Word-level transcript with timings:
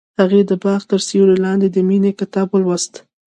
هغې 0.19 0.41
د 0.49 0.51
باغ 0.63 0.81
تر 0.91 0.99
سیوري 1.07 1.37
لاندې 1.45 1.67
د 1.71 1.77
مینې 1.89 2.11
کتاب 2.19 2.47
ولوست. 2.51 2.93